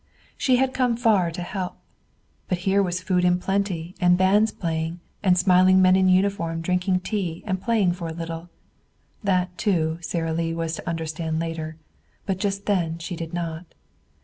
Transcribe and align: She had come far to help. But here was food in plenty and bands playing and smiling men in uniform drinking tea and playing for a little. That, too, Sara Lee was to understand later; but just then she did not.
She 0.35 0.55
had 0.55 0.73
come 0.73 0.97
far 0.97 1.29
to 1.29 1.43
help. 1.43 1.77
But 2.47 2.57
here 2.65 2.81
was 2.81 3.03
food 3.03 3.23
in 3.23 3.37
plenty 3.39 3.93
and 4.01 4.17
bands 4.17 4.51
playing 4.51 4.99
and 5.21 5.37
smiling 5.37 5.79
men 5.79 5.95
in 5.95 6.09
uniform 6.09 6.61
drinking 6.61 7.01
tea 7.01 7.43
and 7.45 7.61
playing 7.61 7.91
for 7.93 8.07
a 8.07 8.11
little. 8.11 8.49
That, 9.23 9.55
too, 9.59 9.99
Sara 10.01 10.33
Lee 10.33 10.55
was 10.55 10.73
to 10.77 10.89
understand 10.89 11.37
later; 11.39 11.77
but 12.25 12.39
just 12.39 12.65
then 12.65 12.97
she 12.97 13.15
did 13.15 13.31
not. 13.31 13.75